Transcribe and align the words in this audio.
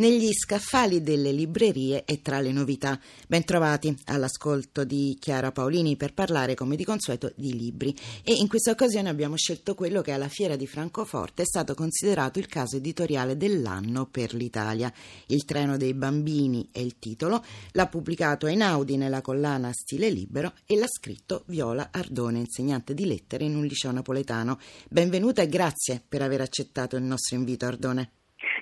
Negli 0.00 0.32
scaffali 0.32 1.02
delle 1.02 1.30
librerie 1.30 2.04
e 2.04 2.22
tra 2.22 2.40
le 2.40 2.52
novità. 2.52 2.98
Bentrovati 3.28 3.94
all'ascolto 4.06 4.84
di 4.84 5.16
Chiara 5.20 5.52
Paolini 5.52 5.96
per 5.96 6.14
parlare 6.14 6.54
come 6.54 6.74
di 6.74 6.84
consueto 6.84 7.32
di 7.36 7.56
libri 7.56 7.94
e 8.24 8.32
in 8.32 8.48
questa 8.48 8.70
occasione 8.70 9.10
abbiamo 9.10 9.36
scelto 9.36 9.74
quello 9.74 10.00
che 10.00 10.12
alla 10.12 10.28
Fiera 10.28 10.56
di 10.56 10.66
Francoforte 10.66 11.42
è 11.42 11.44
stato 11.44 11.74
considerato 11.74 12.38
il 12.38 12.46
caso 12.46 12.76
editoriale 12.76 13.36
dell'anno 13.36 14.06
per 14.06 14.32
l'Italia. 14.32 14.90
Il 15.26 15.44
treno 15.44 15.76
dei 15.76 15.92
bambini 15.92 16.68
è 16.72 16.78
il 16.78 16.98
titolo, 16.98 17.44
l'ha 17.72 17.86
pubblicato 17.86 18.46
Einaudi 18.46 18.96
nella 18.96 19.20
collana 19.20 19.70
Stile 19.72 20.08
Libero 20.08 20.54
e 20.64 20.76
l'ha 20.76 20.88
scritto 20.88 21.44
Viola 21.46 21.90
Ardone, 21.92 22.38
insegnante 22.38 22.94
di 22.94 23.04
lettere 23.04 23.44
in 23.44 23.54
un 23.54 23.66
liceo 23.66 23.92
napoletano. 23.92 24.58
Benvenuta 24.88 25.42
e 25.42 25.48
grazie 25.48 26.02
per 26.08 26.22
aver 26.22 26.40
accettato 26.40 26.96
il 26.96 27.02
nostro 27.02 27.36
invito 27.36 27.66
Ardone. 27.66 28.12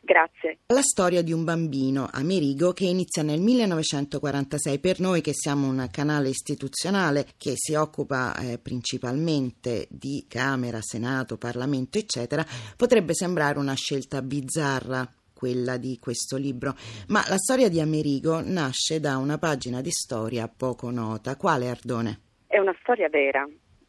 Grazie. 0.09 0.61
La 0.69 0.81
storia 0.81 1.21
di 1.21 1.35
un 1.35 1.45
bambino, 1.45 2.09
Amerigo, 2.11 2.73
che 2.73 2.87
inizia 2.87 3.23
nel 3.23 3.41
1946. 3.41 4.79
Per 4.79 5.01
noi 5.01 5.21
che 5.21 5.35
siamo 5.35 5.69
un 5.69 5.87
canale 5.93 6.31
istituzionale 6.31 7.27
che 7.37 7.53
si 7.57 7.75
occupa 7.75 8.35
eh, 8.37 8.59
principalmente 8.59 9.87
di 9.91 10.25
Camera, 10.27 10.79
Senato, 10.81 11.37
Parlamento, 11.37 11.99
eccetera, 11.99 12.43
potrebbe 12.75 13.13
sembrare 13.13 13.59
una 13.59 13.75
scelta 13.75 14.23
bizzarra 14.23 15.07
quella 15.35 15.77
di 15.77 15.99
questo 16.01 16.39
libro, 16.39 16.75
ma 17.09 17.23
la 17.29 17.37
storia 17.37 17.69
di 17.69 17.79
Amerigo 17.79 18.41
nasce 18.43 19.01
da 19.01 19.19
una 19.19 19.37
pagina 19.37 19.83
di 19.83 19.91
storia 19.91 20.49
poco 20.49 20.91
nota. 20.91 21.37
Quale 21.37 21.69
Ardone? 21.69 22.21
È 22.47 22.57
una 22.57 22.75
storia 22.81 23.11
vera, 23.11 23.47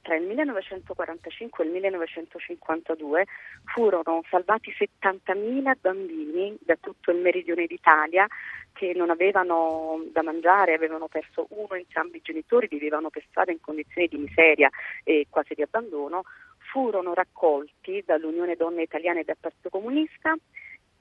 tra 0.09 0.17
il 0.17 0.25
1945 0.25 1.63
e 1.63 1.67
il 1.67 1.73
1952 1.73 3.25
furono 3.65 4.23
salvati 4.27 4.73
70.000 4.75 5.73
bambini 5.79 6.57
da 6.61 6.75
tutto 6.81 7.11
il 7.11 7.19
meridione 7.19 7.67
d'Italia 7.67 8.25
che 8.73 8.93
non 8.95 9.11
avevano 9.11 10.03
da 10.11 10.23
mangiare, 10.23 10.73
avevano 10.73 11.07
perso 11.09 11.45
uno 11.49 11.75
entrambi 11.75 12.17
i 12.17 12.21
genitori, 12.23 12.65
vivevano 12.65 13.11
per 13.11 13.23
strada 13.29 13.51
in 13.51 13.61
condizioni 13.61 14.07
di 14.07 14.17
miseria 14.17 14.67
e 15.03 15.27
quasi 15.29 15.53
di 15.53 15.61
abbandono, 15.61 16.23
furono 16.57 17.13
raccolti 17.13 18.01
dall'Unione 18.03 18.55
Donne 18.55 18.81
Italiane 18.81 19.19
e 19.19 19.25
dal 19.25 19.37
Partito 19.39 19.69
Comunista 19.69 20.35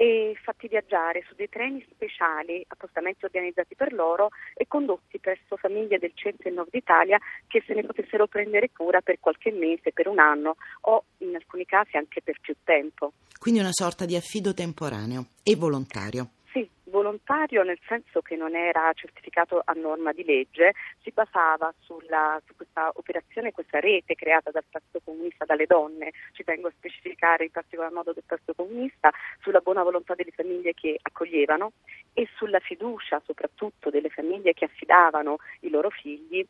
e 0.01 0.39
fatti 0.45 0.69
viaggiare 0.69 1.25
su 1.27 1.35
dei 1.35 1.49
treni 1.49 1.85
speciali 1.91 2.65
appostamente 2.69 3.27
organizzati 3.27 3.75
per 3.75 3.93
loro 3.93 4.29
e 4.55 4.69
condotti 4.69 5.19
presso 5.19 5.57
famiglie 5.57 5.99
del 5.99 6.13
centro 6.15 6.49
e 6.49 6.53
nord 6.53 6.73
Italia 6.73 7.19
che 7.49 7.65
se 7.67 7.75
ne 7.75 7.83
potessero 7.83 8.29
prendere 8.29 8.71
cura 8.71 9.01
per 9.01 9.19
qualche 9.19 9.51
mese, 9.51 9.91
per 9.91 10.07
un 10.07 10.21
anno 10.21 10.55
o 10.83 11.03
in 11.19 11.35
alcuni 11.35 11.65
casi 11.65 11.97
anche 11.97 12.23
per 12.23 12.39
più 12.41 12.55
tempo. 12.63 13.13
Quindi 13.41 13.59
una 13.59 13.73
sorta 13.73 14.05
di 14.05 14.15
affido 14.15 14.55
temporaneo 14.55 15.31
e 15.43 15.57
volontario 15.57 16.31
volontario 16.89 17.63
nel 17.63 17.79
senso 17.87 18.21
che 18.21 18.37
non 18.37 18.55
era 18.55 18.93
certificato 18.95 19.63
a 19.65 19.73
norma 19.73 20.13
di 20.13 20.25
legge, 20.25 20.73
si 21.03 21.11
basava 21.11 21.73
sulla, 21.81 22.41
su 22.47 22.55
questa 22.57 22.91
operazione, 22.95 23.53
questa 23.53 23.81
rete 23.81 24.15
creata 24.15 24.51
dal 24.51 24.65
Partito 24.69 25.01
Comunista 25.05 25.45
dalle 25.45 25.67
donne, 25.67 26.13
ci 26.33 26.45
tengo 26.45 26.69
a 26.69 26.73
specificare 26.77 27.45
in 27.45 27.51
particolar 27.51 27.93
modo 27.93 28.13
del 28.13 28.25
Partito 28.27 28.55
Comunista, 28.55 29.11
sulla 29.41 29.61
buona 29.61 29.83
volontà 29.83 30.15
delle 30.15 30.33
famiglie 30.33 30.75
che 30.75 30.99
accoglievano 31.01 31.73
e 32.13 32.29
sulla 32.37 32.61
fiducia 32.61 33.21
soprattutto 33.25 33.91
delle 33.91 34.11
famiglie 34.11 34.53
che 34.53 34.65
affidavano 34.65 35.39
i 35.61 35.71
loro 35.71 35.91
figli 35.91 36.47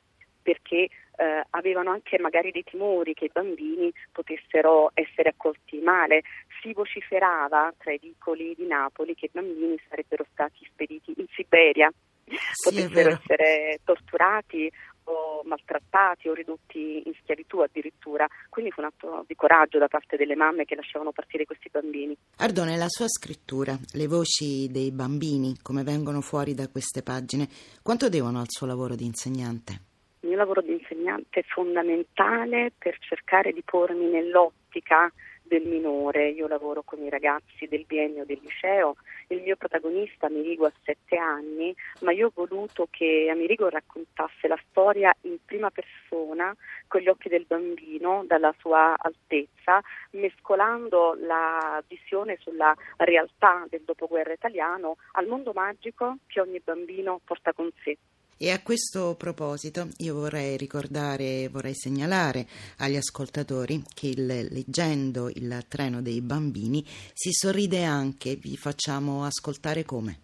perché 0.48 0.88
eh, 1.16 1.44
avevano 1.50 1.90
anche 1.90 2.18
magari 2.18 2.50
dei 2.50 2.64
timori 2.64 3.12
che 3.12 3.26
i 3.26 3.30
bambini 3.30 3.92
potessero 4.10 4.92
essere 4.94 5.28
accolti 5.28 5.78
male. 5.80 6.22
Si 6.62 6.72
vociferava 6.72 7.70
tra 7.76 7.92
i 7.92 7.98
vicoli 8.00 8.54
di 8.56 8.66
Napoli 8.66 9.14
che 9.14 9.26
i 9.26 9.30
bambini 9.30 9.78
sarebbero 9.90 10.24
stati 10.32 10.66
spediti 10.72 11.12
in 11.18 11.26
Siberia, 11.34 11.92
sì, 12.24 12.70
potessero 12.70 13.10
essere 13.10 13.80
torturati 13.84 14.72
o 15.04 15.42
maltrattati 15.44 16.28
o 16.28 16.34
ridotti 16.34 17.02
in 17.04 17.12
schiavitù 17.20 17.58
addirittura. 17.58 18.26
Quindi 18.48 18.70
fu 18.70 18.80
un 18.80 18.86
atto 18.86 19.24
di 19.26 19.34
coraggio 19.34 19.76
da 19.76 19.88
parte 19.88 20.16
delle 20.16 20.34
mamme 20.34 20.64
che 20.64 20.76
lasciavano 20.76 21.12
partire 21.12 21.44
questi 21.44 21.68
bambini. 21.70 22.16
Ardone, 22.36 22.78
la 22.78 22.88
sua 22.88 23.08
scrittura, 23.08 23.76
le 23.92 24.06
voci 24.06 24.66
dei 24.70 24.92
bambini, 24.92 25.58
come 25.60 25.82
vengono 25.82 26.22
fuori 26.22 26.54
da 26.54 26.68
queste 26.68 27.02
pagine, 27.02 27.46
quanto 27.82 28.08
devono 28.08 28.40
al 28.40 28.48
suo 28.48 28.66
lavoro 28.66 28.94
di 28.94 29.04
insegnante? 29.04 29.82
Il 30.20 30.30
mio 30.30 30.38
lavoro 30.38 30.60
di 30.62 30.72
insegnante 30.72 31.40
è 31.40 31.44
fondamentale 31.44 32.72
per 32.76 32.98
cercare 32.98 33.52
di 33.52 33.62
pormi 33.62 34.06
nell'ottica 34.06 35.12
del 35.42 35.62
minore. 35.62 36.30
Io 36.30 36.48
lavoro 36.48 36.82
con 36.82 37.00
i 37.02 37.08
ragazzi 37.08 37.66
del 37.68 37.84
biennio 37.86 38.24
del 38.24 38.40
liceo, 38.42 38.96
il 39.28 39.42
mio 39.42 39.54
protagonista 39.54 40.26
Amerigo 40.26 40.66
ha 40.66 40.72
sette 40.82 41.16
anni, 41.16 41.74
ma 42.00 42.10
io 42.10 42.26
ho 42.26 42.32
voluto 42.34 42.88
che 42.90 43.28
Amerigo 43.30 43.68
raccontasse 43.68 44.48
la 44.48 44.58
storia 44.68 45.14
in 45.22 45.38
prima 45.44 45.70
persona 45.70 46.54
con 46.88 47.00
gli 47.00 47.08
occhi 47.08 47.28
del 47.28 47.46
bambino, 47.46 48.24
dalla 48.26 48.52
sua 48.58 48.96
altezza, 48.98 49.80
mescolando 50.12 51.14
la 51.20 51.82
visione 51.86 52.38
sulla 52.40 52.74
realtà 52.96 53.66
del 53.68 53.82
dopoguerra 53.84 54.32
italiano 54.32 54.96
al 55.12 55.26
mondo 55.26 55.52
magico 55.52 56.18
che 56.26 56.40
ogni 56.40 56.60
bambino 56.62 57.20
porta 57.24 57.52
con 57.52 57.70
sé. 57.82 57.96
E 58.40 58.52
a 58.52 58.62
questo 58.62 59.16
proposito 59.18 59.88
io 59.96 60.14
vorrei 60.14 60.56
ricordare, 60.56 61.48
vorrei 61.48 61.74
segnalare 61.74 62.46
agli 62.76 62.94
ascoltatori 62.94 63.82
che 63.92 64.06
il, 64.06 64.26
leggendo 64.26 65.28
Il 65.28 65.64
treno 65.66 66.00
dei 66.02 66.20
bambini 66.20 66.86
si 67.12 67.32
sorride 67.32 67.82
anche, 67.82 68.36
vi 68.36 68.56
facciamo 68.56 69.24
ascoltare 69.24 69.84
come. 69.84 70.20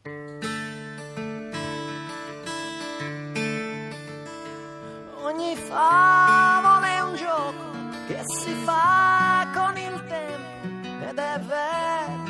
Ogni 5.22 5.56
favola 5.56 6.86
è 6.86 7.00
un 7.00 7.16
gioco 7.16 8.06
che 8.06 8.22
si 8.26 8.54
fa 8.64 9.50
con 9.52 9.76
il 9.76 10.04
tempo 10.06 11.08
ed 11.10 11.18
è 11.18 11.40
vero 11.40 12.24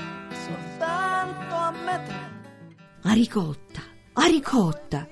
soltanto 0.46 1.54
a 1.54 1.70
metà. 1.72 2.32
A 3.02 3.12
ricotta, 4.26 5.06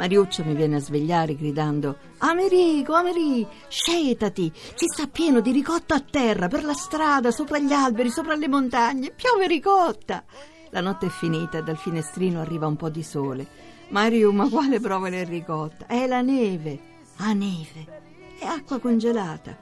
Mariuccia 0.00 0.44
mi 0.44 0.54
viene 0.54 0.76
a 0.76 0.80
svegliare 0.80 1.36
gridando 1.36 1.98
Americo, 2.20 2.94
Americo, 2.94 3.50
scetati, 3.68 4.50
ci 4.50 4.86
sta 4.86 5.06
pieno 5.06 5.40
di 5.40 5.52
ricotta 5.52 5.96
a 5.96 6.00
terra, 6.00 6.48
per 6.48 6.64
la 6.64 6.72
strada, 6.72 7.30
sopra 7.30 7.58
gli 7.58 7.70
alberi, 7.70 8.08
sopra 8.08 8.34
le 8.34 8.48
montagne, 8.48 9.10
piove 9.10 9.46
ricotta. 9.46 10.24
La 10.70 10.80
notte 10.80 11.04
è 11.04 11.10
finita 11.10 11.58
e 11.58 11.62
dal 11.62 11.76
finestrino 11.76 12.40
arriva 12.40 12.66
un 12.66 12.76
po' 12.76 12.88
di 12.88 13.02
sole. 13.02 13.46
Mario, 13.90 14.32
ma 14.32 14.48
quale 14.48 14.80
prova 14.80 15.10
nel 15.10 15.26
ricotta? 15.26 15.84
È 15.84 16.06
la 16.06 16.22
neve, 16.22 16.80
a 17.16 17.34
neve, 17.34 18.00
è 18.38 18.46
acqua 18.46 18.78
congelata, 18.78 19.54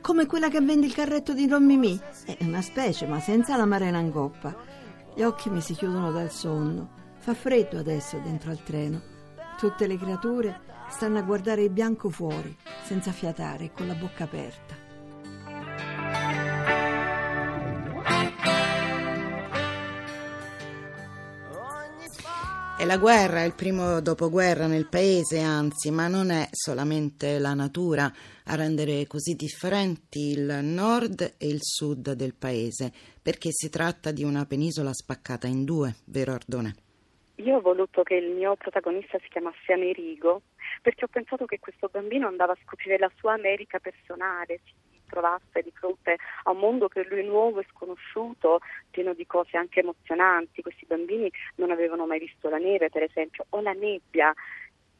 come 0.00 0.24
quella 0.24 0.48
che 0.48 0.62
vende 0.62 0.86
il 0.86 0.94
carretto 0.94 1.34
di 1.34 1.46
Don 1.46 1.66
Mimì. 1.66 2.00
È 2.24 2.38
una 2.40 2.62
specie, 2.62 3.06
ma 3.06 3.20
senza 3.20 3.58
la 3.58 3.66
marena 3.66 3.98
in 3.98 4.10
coppa. 4.10 4.56
Gli 5.14 5.22
occhi 5.22 5.50
mi 5.50 5.60
si 5.60 5.74
chiudono 5.74 6.10
dal 6.12 6.30
sonno. 6.30 6.88
Fa 7.18 7.34
freddo 7.34 7.76
adesso 7.76 8.18
dentro 8.24 8.50
al 8.50 8.62
treno. 8.62 9.11
Tutte 9.62 9.86
le 9.86 9.96
creature 9.96 10.60
stanno 10.90 11.18
a 11.18 11.22
guardare 11.22 11.62
il 11.62 11.70
bianco 11.70 12.10
fuori, 12.10 12.56
senza 12.82 13.12
fiatare 13.12 13.70
con 13.70 13.86
la 13.86 13.94
bocca 13.94 14.24
aperta. 14.24 14.74
È 22.76 22.84
la 22.84 22.98
guerra, 22.98 23.42
è 23.42 23.44
il 23.44 23.54
primo 23.54 24.00
dopoguerra 24.00 24.66
nel 24.66 24.88
paese, 24.88 25.38
anzi, 25.38 25.92
ma 25.92 26.08
non 26.08 26.30
è 26.30 26.48
solamente 26.50 27.38
la 27.38 27.54
natura 27.54 28.12
a 28.46 28.54
rendere 28.56 29.06
così 29.06 29.36
differenti 29.36 30.30
il 30.30 30.58
nord 30.64 31.34
e 31.38 31.46
il 31.46 31.60
sud 31.60 32.14
del 32.14 32.34
paese, 32.34 32.92
perché 33.22 33.50
si 33.52 33.68
tratta 33.68 34.10
di 34.10 34.24
una 34.24 34.44
penisola 34.44 34.92
spaccata 34.92 35.46
in 35.46 35.64
due, 35.64 35.94
vero 36.06 36.32
Ardone? 36.32 36.74
Io 37.36 37.56
ho 37.56 37.60
voluto 37.60 38.02
che 38.02 38.14
il 38.14 38.30
mio 38.30 38.56
protagonista 38.56 39.18
si 39.18 39.28
chiamasse 39.28 39.72
Amerigo 39.72 40.42
perché 40.82 41.04
ho 41.04 41.08
pensato 41.08 41.46
che 41.46 41.58
questo 41.58 41.88
bambino 41.90 42.26
andava 42.26 42.52
a 42.52 42.58
scoprire 42.62 42.98
la 42.98 43.10
sua 43.16 43.32
America 43.32 43.78
personale, 43.78 44.60
si 44.64 44.72
trovasse 45.06 45.62
di 45.62 45.70
fronte 45.72 46.16
a 46.44 46.50
un 46.50 46.58
mondo 46.58 46.88
per 46.88 47.06
lui 47.08 47.24
nuovo 47.24 47.60
e 47.60 47.66
sconosciuto, 47.70 48.60
pieno 48.90 49.14
di 49.14 49.26
cose 49.26 49.56
anche 49.56 49.80
emozionanti. 49.80 50.62
Questi 50.62 50.86
bambini 50.86 51.30
non 51.56 51.70
avevano 51.70 52.06
mai 52.06 52.18
visto 52.18 52.48
la 52.48 52.58
neve, 52.58 52.90
per 52.90 53.02
esempio, 53.02 53.46
o 53.50 53.60
la 53.60 53.72
nebbia 53.72 54.32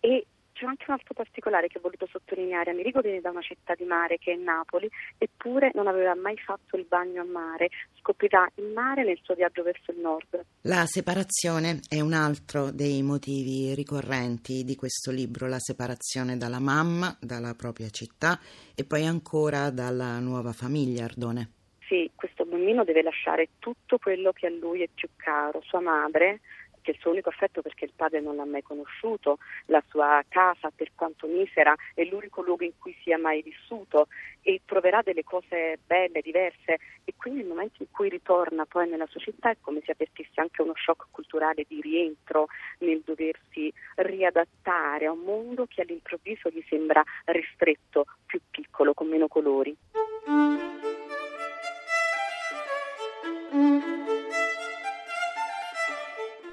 e 0.00 0.26
C'è 0.62 0.69
anche 0.69 0.85
un 0.87 0.94
altro 0.94 1.12
particolare 1.12 1.67
che 1.67 1.79
ho 1.79 1.81
voluto 1.81 2.06
sottolineare. 2.06 2.70
Amerigo 2.70 3.00
viene 3.00 3.20
da 3.20 3.31
una 3.31 3.41
città 3.41 3.75
di 3.75 3.82
mare 3.82 4.19
che 4.19 4.35
è 4.35 4.37
Napoli, 4.37 4.88
eppure 5.19 5.73
non 5.75 5.88
aveva 5.88 6.14
mai 6.14 6.37
fatto 6.37 6.76
il 6.76 6.87
bagno 6.88 7.23
a 7.23 7.25
mare. 7.25 7.69
Scoprirà 7.99 8.49
il 8.55 8.67
mare 8.73 9.03
nel 9.03 9.19
suo 9.23 9.35
viaggio 9.35 9.64
verso 9.64 9.91
il 9.91 9.99
nord. 9.99 10.44
La 10.61 10.87
separazione 10.87 11.81
è 11.88 11.99
un 11.99 12.12
altro 12.12 12.70
dei 12.70 13.03
motivi 13.03 13.75
ricorrenti 13.75 14.62
di 14.62 14.76
questo 14.76 15.11
libro, 15.11 15.49
la 15.49 15.59
separazione 15.59 16.37
dalla 16.37 16.61
mamma, 16.61 17.19
dalla 17.20 17.55
propria 17.55 17.91
città 17.91 18.38
e 18.76 18.85
poi 18.85 19.05
ancora 19.05 19.70
dalla 19.70 20.20
nuova 20.20 20.53
famiglia 20.53 21.03
Ardone. 21.03 21.55
Sì, 21.88 22.08
questo 22.15 22.44
bambino 22.44 22.85
deve 22.85 23.03
lasciare 23.03 23.49
tutto 23.58 23.99
quello 23.99 24.31
che 24.31 24.47
a 24.47 24.50
lui 24.50 24.82
è 24.82 24.88
più 24.94 25.08
caro, 25.17 25.61
sua 25.62 25.81
madre, 25.81 26.41
che 26.82 26.90
il 26.90 26.99
suo 26.99 27.11
unico 27.11 27.31
affetto 27.31 27.62
perché 27.62 27.87
il 27.87 27.93
padre 27.96 28.20
non 28.20 28.37
l'ha 28.37 28.44
mai 28.44 28.62
conosciuto, 28.62 29.38
la 29.67 29.82
sua 29.88 30.23
casa, 30.29 30.70
per 30.75 30.90
quanto 30.94 31.26
misera, 31.26 31.75
è 31.94 32.05
l'unico 32.05 32.43
luogo 32.43 32.64
in 32.64 32.73
cui 32.79 32.94
sia 33.02 33.17
mai 33.17 33.40
vissuto 33.43 34.08
e 34.43 34.61
troverà 34.67 35.00
delle 35.02 35.25
cose 35.25 35.79
belle, 35.87 36.20
diverse 36.20 36.79
e 37.05 37.14
quindi 37.17 37.40
nel 37.40 37.49
momento 37.49 37.82
in 37.82 37.90
cui 37.90 38.08
ritorna 38.08 38.67
poi 38.67 38.88
nella 38.88 39.06
sua 39.06 39.20
città 39.20 39.50
è 39.50 39.56
come 39.61 39.81
se 39.84 39.93
avvertisse 39.93 40.40
anche 40.40 40.62
uno 40.62 40.75
shock 40.76 41.06
culturale 41.11 41.64
di 41.67 41.81
rientro 41.81 42.49
nel 42.79 43.00
doversi 43.05 43.73
riadattare 43.96 45.06
a 45.06 45.12
un 45.12 45.20
mondo 45.20 45.67
che 45.67 45.82
all'improvviso 45.82 46.50
gli 46.50 46.62
sembra 46.69 47.02
ristretto, 47.26 48.06
più 48.26 48.40
piccolo, 48.50 48.93
con 48.94 49.08
meno 49.08 49.29
colori. 49.29 49.75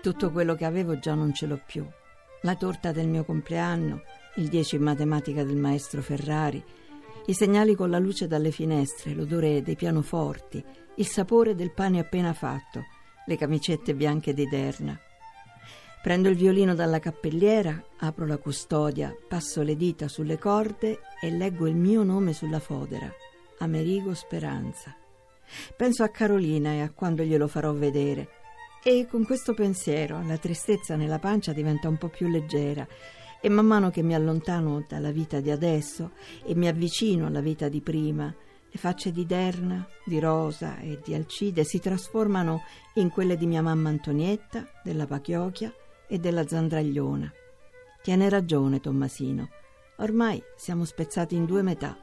Tutto 0.09 0.31
quello 0.31 0.55
che 0.55 0.65
avevo 0.65 0.97
già 0.97 1.13
non 1.13 1.35
ce 1.35 1.45
l'ho 1.45 1.61
più. 1.63 1.85
La 2.41 2.55
torta 2.55 2.91
del 2.91 3.07
mio 3.07 3.23
compleanno, 3.23 4.01
il 4.37 4.47
10 4.47 4.77
in 4.77 4.81
matematica 4.81 5.43
del 5.43 5.55
maestro 5.55 6.01
Ferrari, 6.01 6.63
i 7.27 7.33
segnali 7.35 7.75
con 7.75 7.91
la 7.91 7.99
luce 7.99 8.25
dalle 8.25 8.49
finestre, 8.49 9.13
l'odore 9.13 9.61
dei 9.61 9.75
pianoforti, 9.75 10.65
il 10.95 11.05
sapore 11.05 11.53
del 11.53 11.71
pane 11.71 11.99
appena 11.99 12.33
fatto, 12.33 12.85
le 13.27 13.37
camicette 13.37 13.93
bianche 13.93 14.33
di 14.33 14.47
Derna. 14.47 14.99
Prendo 16.01 16.27
il 16.27 16.35
violino 16.35 16.73
dalla 16.73 16.97
cappelliera, 16.97 17.79
apro 17.99 18.25
la 18.25 18.37
custodia, 18.37 19.15
passo 19.27 19.61
le 19.61 19.75
dita 19.75 20.07
sulle 20.07 20.39
corde 20.39 21.01
e 21.21 21.29
leggo 21.29 21.67
il 21.67 21.75
mio 21.75 22.01
nome 22.01 22.33
sulla 22.33 22.59
fodera, 22.59 23.13
Amerigo 23.59 24.15
Speranza. 24.15 24.91
Penso 25.77 26.01
a 26.01 26.09
Carolina 26.09 26.71
e 26.71 26.81
a 26.81 26.89
quando 26.89 27.21
glielo 27.21 27.47
farò 27.47 27.71
vedere 27.73 28.37
e 28.83 29.07
con 29.09 29.25
questo 29.25 29.53
pensiero 29.53 30.21
la 30.25 30.37
tristezza 30.37 30.95
nella 30.95 31.19
pancia 31.19 31.51
diventa 31.51 31.89
un 31.89 31.97
po' 31.97 32.07
più 32.07 32.27
leggera 32.27 32.87
e 33.41 33.49
man 33.49 33.65
mano 33.65 33.89
che 33.89 34.01
mi 34.01 34.13
allontano 34.13 34.85
dalla 34.87 35.11
vita 35.11 35.39
di 35.39 35.51
adesso 35.51 36.11
e 36.43 36.55
mi 36.55 36.67
avvicino 36.67 37.27
alla 37.27 37.41
vita 37.41 37.69
di 37.69 37.81
prima, 37.81 38.33
le 38.71 38.77
facce 38.77 39.11
di 39.11 39.25
Derna, 39.25 39.87
di 40.05 40.19
Rosa 40.19 40.77
e 40.79 40.99
di 41.03 41.13
Alcide 41.13 41.63
si 41.63 41.79
trasformano 41.79 42.63
in 42.95 43.09
quelle 43.09 43.37
di 43.37 43.47
mia 43.47 43.61
mamma 43.61 43.89
Antonietta, 43.89 44.67
della 44.83 45.07
Pachiochia 45.07 45.73
e 46.07 46.19
della 46.19 46.45
Zandragliona. 46.45 47.31
Tiene 48.01 48.29
ragione 48.29 48.79
Tommasino, 48.79 49.49
ormai 49.97 50.41
siamo 50.55 50.85
spezzati 50.85 51.35
in 51.35 51.45
due 51.45 51.61
metà. 51.61 51.97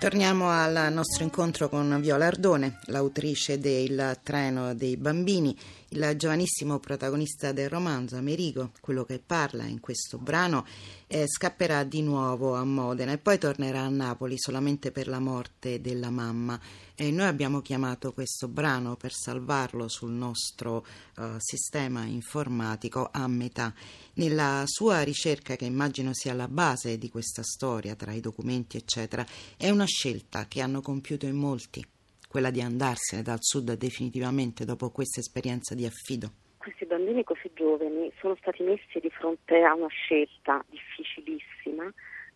Torniamo 0.00 0.48
al 0.48 0.90
nostro 0.94 1.24
incontro 1.24 1.68
con 1.68 2.00
Viola 2.00 2.24
Ardone, 2.24 2.78
l'autrice 2.86 3.58
del 3.58 4.18
Treno 4.22 4.74
dei 4.74 4.96
Bambini, 4.96 5.54
il 5.88 6.14
giovanissimo 6.16 6.78
protagonista 6.78 7.52
del 7.52 7.68
romanzo, 7.68 8.16
Amerigo, 8.16 8.70
quello 8.80 9.04
che 9.04 9.20
parla 9.24 9.64
in 9.64 9.78
questo 9.78 10.16
brano, 10.16 10.64
eh, 11.06 11.26
scapperà 11.28 11.84
di 11.84 12.00
nuovo 12.00 12.54
a 12.54 12.64
Modena 12.64 13.12
e 13.12 13.18
poi 13.18 13.36
tornerà 13.36 13.80
a 13.80 13.90
Napoli 13.90 14.36
solamente 14.38 14.90
per 14.90 15.06
la 15.06 15.20
morte 15.20 15.82
della 15.82 16.08
mamma. 16.08 16.58
E 17.00 17.10
noi 17.10 17.28
abbiamo 17.28 17.62
chiamato 17.62 18.12
questo 18.12 18.46
brano 18.46 18.94
per 18.94 19.12
salvarlo 19.12 19.88
sul 19.88 20.10
nostro 20.10 20.84
uh, 21.16 21.38
sistema 21.38 22.04
informatico 22.04 23.08
a 23.10 23.26
metà. 23.26 23.72
Nella 24.16 24.64
sua 24.66 25.02
ricerca, 25.02 25.56
che 25.56 25.64
immagino 25.64 26.12
sia 26.12 26.34
la 26.34 26.46
base 26.46 26.98
di 26.98 27.08
questa 27.08 27.42
storia, 27.42 27.94
tra 27.94 28.12
i 28.12 28.20
documenti, 28.20 28.76
eccetera, 28.76 29.24
è 29.56 29.70
una 29.70 29.86
scelta 29.86 30.46
che 30.46 30.60
hanno 30.60 30.82
compiuto 30.82 31.24
in 31.24 31.36
molti 31.36 31.82
quella 32.28 32.50
di 32.50 32.60
andarsene 32.60 33.22
dal 33.22 33.38
sud 33.40 33.72
definitivamente 33.78 34.66
dopo 34.66 34.90
questa 34.90 35.20
esperienza 35.20 35.74
di 35.74 35.86
affido? 35.86 36.30
Questi 36.58 36.84
bambini 36.84 37.24
così 37.24 37.50
giovani 37.54 38.12
sono 38.20 38.36
stati 38.38 38.62
messi 38.62 39.00
di 39.00 39.08
fronte 39.08 39.62
a 39.62 39.72
una 39.74 39.88
scelta 39.88 40.62
difficilissima, 40.68 41.90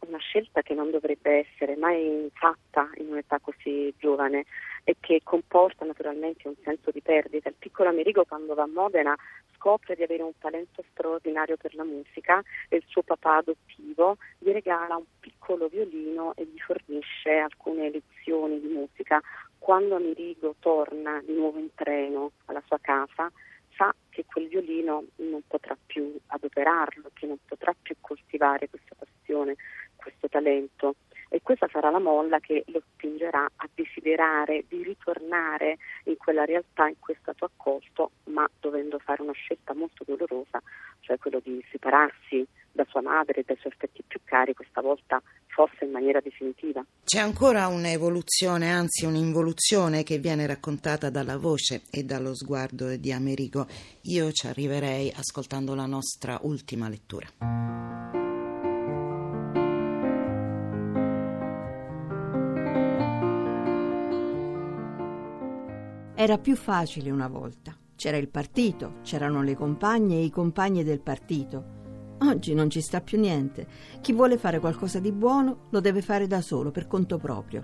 una 0.09 0.19
scelta 0.19 0.63
che 0.63 0.75
non 0.75 0.91
dovrebbe 0.91 1.47
essere 1.47 1.77
mai 1.77 2.31
fatta 2.35 2.91
in 2.97 3.09
un'età 3.09 3.39
così 3.41 3.95
giovane 3.99 4.45
e 4.85 4.97
che 5.01 5.21
comporta 5.23 5.85
naturalmente 5.85 6.49
un 6.49 6.55
senso 6.63 6.91
di 6.91 7.01
perdita. 7.01 7.49
Il 7.49 7.57
piccolo 7.59 7.89
Amerigo 7.89 8.25
quando 8.25 8.55
va 8.55 8.65
a 8.65 8.69
Modena 8.69 9.15
scopre 9.55 9.95
di 9.95 10.03
avere 10.03 10.23
un 10.23 10.37
talento 10.39 10.85
straordinario 10.91 11.57
per 11.57 11.75
la 11.75 11.85
musica 11.85 12.43
e 12.69 12.77
il 12.77 12.85
suo 12.87 13.03
papà 13.03 13.37
adottivo 13.37 14.19
gli 14.39 14.51
regala 14.51 14.97
un 14.97 15.05
piccolo 15.21 15.69
violino 15.69 16.35
e 16.37 16.45
gli 16.45 16.59
fornisce 16.59 17.39
alcune 17.39 17.91
lezioni 17.91 18.61
di 18.61 18.69
musica 18.69 19.23
quando 19.65 19.97
Amerigo 19.97 20.57
torna 20.59 21.23
di 21.25 21.33
nuovo 21.33 21.59
in 21.59 21.71
treno 21.75 22.33
alla 22.45 22.63
sua 22.67 22.77
casa, 22.83 23.33
sa 23.75 23.95
che 24.11 24.27
quel 24.27 24.49
violino 24.49 25.05
non 25.17 25.41
potrà 25.47 25.75
più 25.87 26.15
adoperarlo, 26.27 27.11
che 27.15 27.27
non 27.27 27.39
potrà 27.47 27.75
più 27.81 27.97
coltivare 28.01 28.69
questa 28.69 28.95
passione, 28.95 29.57
questo 30.05 30.29
talento. 30.29 30.97
E 31.31 31.41
questa 31.43 31.67
sarà 31.73 31.91
la 31.91 31.99
molla 31.99 32.39
che 32.39 32.63
lo 32.69 32.81
spingerà 32.93 33.45
a 33.45 33.69
desiderare 33.75 34.65
di 34.69 34.85
ritornare 34.85 35.79
in 36.05 36.17
quella 36.17 36.45
realtà 36.45 36.87
in 36.87 36.95
cui 37.01 37.15
è 37.15 37.17
stato 37.21 37.47
accolto, 37.47 38.13
ma 38.25 38.49
dovendo 38.61 39.01
fare 39.01 39.23
una 39.23 39.33
scelta 39.33 39.75
molto 39.75 40.05
dolorosa, 40.07 40.63
cioè 41.01 41.19
quello 41.19 41.41
di 41.43 41.65
separarsi 41.73 42.47
da 42.71 42.85
sua 42.89 43.01
madre 43.01 43.41
e 43.41 43.45
dai 43.45 43.57
suoi 43.57 43.73
aspetti 43.73 44.05
più 44.07 44.21
cari, 44.23 44.55
questa 44.55 44.81
volta 44.81 45.21
forse 45.47 45.85
in 45.85 45.91
maniera 45.91 46.21
definitiva. 46.21 46.85
C'è 47.05 47.19
ancora 47.19 47.67
un'evoluzione, 47.67 48.71
anzi 48.71 49.05
un'involuzione 49.05 50.05
che 50.05 50.19
viene 50.19 50.47
raccontata 50.47 51.11
dalla 51.11 51.39
voce 51.39 51.83
e 51.91 52.05
dallo 52.05 52.35
sguardo 52.35 52.97
di 52.97 53.13
Amerigo. 53.13 53.67
Io 54.03 54.31
ci 54.31 54.47
arriverei 54.47 55.13
ascoltando 55.17 55.75
la 55.75 55.87
nostra 55.87 56.39
ultima 56.43 56.89
lettura. 56.89 58.24
Era 66.25 66.39
più 66.39 66.57
facile 66.57 67.11
una 67.11 67.29
volta. 67.29 67.77
C'era 67.95 68.17
il 68.17 68.31
partito, 68.31 68.95
c'erano 69.03 69.43
le 69.43 69.55
compagne 69.55 70.17
e 70.17 70.25
i 70.25 70.31
compagni 70.31 70.83
del 70.83 71.01
partito 71.01 72.17
Oggi 72.23 72.55
non 72.55 72.71
ci 72.71 72.81
sta 72.81 73.03
più 73.03 73.21
niente. 73.21 73.67
Chi 74.01 74.15
vuole 74.15 74.39
fare 74.39 74.59
qualcosa 74.59 75.01
di 75.01 75.13
buono 75.13 75.67
lo 75.69 75.81
deve 75.81 76.01
fare 76.01 76.27
da 76.27 76.41
solo, 76.41 76.71
per 76.71 76.87
conto 76.87 77.19
proprio. 77.19 77.63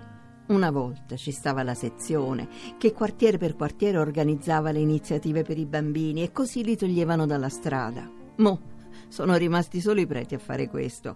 Una 0.49 0.69
volta 0.69 1.15
ci 1.15 1.31
stava 1.31 1.63
la 1.63 1.73
sezione 1.73 2.47
che 2.77 2.93
quartiere 2.93 3.39
per 3.39 3.55
quartiere 3.55 3.97
organizzava 3.97 4.69
le 4.69 4.77
iniziative 4.77 5.41
per 5.41 5.57
i 5.57 5.65
bambini 5.65 6.21
e 6.21 6.31
così 6.31 6.63
li 6.63 6.77
toglievano 6.77 7.25
dalla 7.25 7.49
strada. 7.49 8.07
Mo, 8.35 8.61
sono 9.07 9.37
rimasti 9.37 9.81
solo 9.81 10.01
i 10.01 10.05
preti 10.05 10.35
a 10.35 10.39
fare 10.39 10.69
questo. 10.69 11.15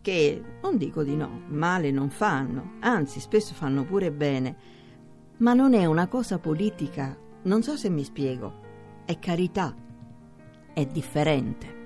Che, 0.00 0.42
non 0.62 0.76
dico 0.76 1.02
di 1.02 1.16
no, 1.16 1.42
male 1.48 1.90
non 1.90 2.08
fanno, 2.08 2.74
anzi 2.78 3.18
spesso 3.18 3.52
fanno 3.52 3.82
pure 3.82 4.12
bene. 4.12 4.77
Ma 5.38 5.54
non 5.54 5.72
è 5.74 5.84
una 5.84 6.08
cosa 6.08 6.38
politica, 6.38 7.16
non 7.42 7.62
so 7.62 7.76
se 7.76 7.88
mi 7.88 8.02
spiego. 8.02 9.02
È 9.04 9.18
carità. 9.20 9.72
È 10.74 10.84
differente. 10.84 11.77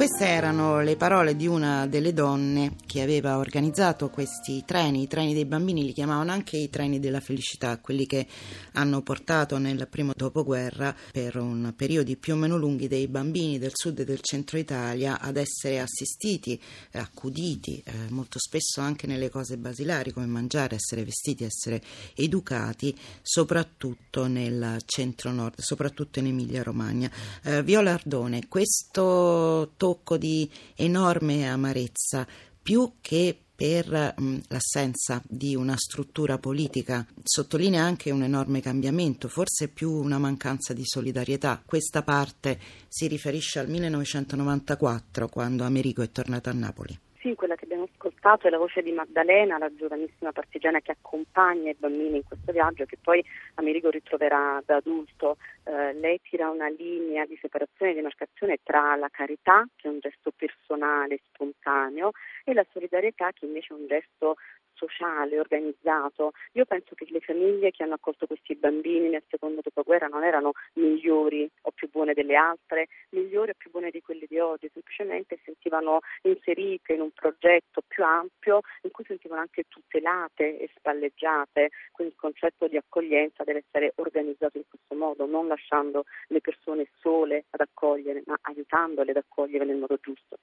Queste 0.00 0.28
erano 0.28 0.80
le 0.80 0.96
parole 0.96 1.36
di 1.36 1.46
una 1.46 1.86
delle 1.86 2.14
donne 2.14 2.76
che 2.86 3.02
aveva 3.02 3.36
organizzato 3.36 4.08
questi 4.08 4.64
treni, 4.64 5.02
i 5.02 5.06
treni 5.06 5.34
dei 5.34 5.44
bambini 5.44 5.84
li 5.84 5.92
chiamavano 5.92 6.32
anche 6.32 6.56
i 6.56 6.70
treni 6.70 6.98
della 6.98 7.20
felicità, 7.20 7.76
quelli 7.76 8.06
che 8.06 8.26
hanno 8.72 9.02
portato 9.02 9.58
nel 9.58 9.86
primo 9.90 10.12
dopoguerra 10.16 10.96
per 11.12 11.36
un 11.36 11.74
periodi 11.76 12.16
più 12.16 12.32
o 12.32 12.36
meno 12.38 12.56
lunghi 12.56 12.88
dei 12.88 13.08
bambini 13.08 13.58
del 13.58 13.72
sud 13.74 13.98
e 13.98 14.04
del 14.06 14.22
centro 14.22 14.56
Italia 14.56 15.20
ad 15.20 15.36
essere 15.36 15.80
assistiti, 15.80 16.58
accuditi, 16.92 17.82
eh, 17.84 17.92
molto 18.08 18.38
spesso 18.38 18.80
anche 18.80 19.06
nelle 19.06 19.28
cose 19.28 19.58
basilari 19.58 20.12
come 20.12 20.24
mangiare, 20.24 20.76
essere 20.76 21.04
vestiti, 21.04 21.44
essere 21.44 21.82
educati, 22.14 22.96
soprattutto 23.20 24.26
nel 24.28 24.78
centro 24.86 25.30
nord, 25.30 25.60
soprattutto 25.60 26.20
in 26.20 26.28
Emilia 26.28 26.62
Romagna. 26.62 27.10
Eh, 27.42 27.62
Viola 27.62 27.92
Ardone, 27.92 28.48
questo 28.48 29.72
tocco 29.90 30.16
di 30.16 30.48
enorme 30.76 31.48
amarezza, 31.48 32.26
più 32.62 32.92
che 33.00 33.36
per 33.56 34.14
mh, 34.16 34.38
l'assenza 34.48 35.20
di 35.26 35.56
una 35.56 35.76
struttura 35.76 36.38
politica. 36.38 37.04
Sottolinea 37.22 37.82
anche 37.82 38.10
un 38.10 38.22
enorme 38.22 38.60
cambiamento, 38.60 39.28
forse 39.28 39.68
più 39.68 39.90
una 39.90 40.18
mancanza 40.18 40.72
di 40.72 40.84
solidarietà. 40.84 41.60
Questa 41.66 42.02
parte 42.02 42.58
si 42.88 43.08
riferisce 43.08 43.58
al 43.58 43.68
1994, 43.68 45.28
quando 45.28 45.64
Amerigo 45.64 46.02
è 46.02 46.10
tornato 46.10 46.48
a 46.48 46.54
Napoli. 46.54 46.98
Sì, 47.20 47.34
quella 47.34 47.54
che 47.54 47.64
abbiamo 47.64 47.86
ascoltato 47.92 48.46
è 48.46 48.50
la 48.50 48.56
voce 48.56 48.80
di 48.80 48.92
Maddalena, 48.92 49.58
la 49.58 49.70
giovanissima 49.74 50.32
partigiana 50.32 50.80
che 50.80 50.92
accompagna 50.92 51.70
i 51.70 51.76
bambini 51.78 52.16
in 52.16 52.24
questo 52.24 52.50
viaggio 52.50 52.86
che 52.86 52.96
poi 52.96 53.22
Amerigo 53.56 53.90
ritroverà 53.90 54.62
da 54.64 54.76
adulto. 54.76 55.36
Eh, 55.64 55.92
lei 55.92 56.18
tira 56.22 56.48
una 56.48 56.70
linea 56.70 57.26
di 57.26 57.36
separazione 57.38 57.92
e 57.92 57.94
demarcazione 57.94 58.60
tra 58.62 58.96
la 58.96 59.10
carità, 59.10 59.66
che 59.76 59.88
è 59.88 59.90
un 59.90 59.98
gesto 59.98 60.32
personale, 60.34 61.20
spontaneo, 61.30 62.12
e 62.42 62.54
la 62.54 62.64
solidarietà, 62.72 63.32
che 63.32 63.44
invece 63.44 63.74
è 63.74 63.76
un 63.76 63.86
gesto 63.86 64.36
sociale, 64.80 65.38
organizzato. 65.38 66.32
Io 66.52 66.64
penso 66.64 66.94
che 66.94 67.06
le 67.10 67.20
famiglie 67.20 67.70
che 67.70 67.82
hanno 67.82 67.94
accolto 67.94 68.26
questi 68.26 68.56
bambini 68.56 69.10
nel 69.10 69.22
secondo 69.28 69.60
dopoguerra 69.62 70.06
non 70.06 70.24
erano 70.24 70.52
migliori 70.74 71.48
o 71.62 71.70
più 71.72 71.90
buone 71.90 72.14
delle 72.14 72.34
altre, 72.34 72.88
migliori 73.10 73.50
o 73.50 73.54
più 73.54 73.70
buone 73.70 73.90
di 73.90 74.00
quelle 74.00 74.24
di 74.26 74.38
oggi, 74.38 74.70
semplicemente 74.72 75.38
sentivano 75.44 76.00
inserite 76.22 76.94
in 76.94 77.02
un 77.02 77.10
progetto 77.10 77.82
più 77.86 78.02
ampio 78.04 78.60
in 78.82 78.90
cui 78.90 79.04
sentivano 79.04 79.42
anche 79.42 79.64
tutelate 79.68 80.58
e 80.58 80.70
spalleggiate, 80.74 81.68
quindi 81.92 82.14
il 82.14 82.20
concetto 82.20 82.66
di 82.66 82.78
accoglienza 82.78 83.44
deve 83.44 83.64
essere 83.66 83.92
organizzato 83.96 84.56
in 84.56 84.64
questo 84.68 84.94
modo, 84.94 85.26
non 85.26 85.46
lasciando 85.46 86.04
le 86.28 86.40
persone 86.40 86.88
sole 87.00 87.44
ad 87.50 87.60
accogliere, 87.60 88.22
ma 88.24 88.38
aiutandole 88.40 89.10
ad 89.10 89.18
accogliere 89.18 89.64
nel 89.64 89.76
modo 89.76 89.98
giusto. 90.00 90.38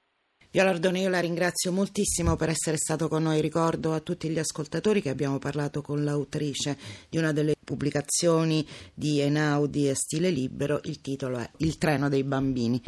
Viola 0.50 0.70
Ardone, 0.70 1.01
io 1.01 1.10
la 1.10 1.20
ringrazio 1.20 1.74
moltissimo 1.74 2.38
per 2.38 2.48
essere 2.50 2.77
stato 2.77 3.10
con 3.10 3.24
noi. 3.24 3.42
Ricordo 3.42 3.92
a 3.94 4.00
tutti 4.00 4.30
gli 4.30 4.39
ascoltatori 4.39 5.01
che 5.01 5.10
abbiamo 5.10 5.39
parlato 5.39 5.82
con 5.82 6.06
l'autrice 6.06 6.77
di 7.10 7.18
una 7.18 7.34
delle 7.34 7.56
pubblicazioni 7.62 8.66
di 8.94 9.20
Enaudi 9.20 9.89
e 9.89 9.96
Stile 9.96 10.30
Libero. 10.30 10.80
Il 10.86 11.01
titolo 11.01 11.38
è 11.38 11.50
Il 11.58 11.77
treno 11.77 12.08
dei 12.08 12.24
bambini. 12.24 12.82